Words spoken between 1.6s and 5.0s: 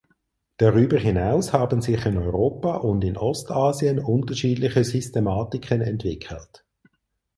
sich in Europa und in Ostasien unterschiedliche